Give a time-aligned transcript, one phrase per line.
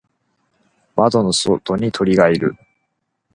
[0.95, 2.57] 窓の外に鳥がいる。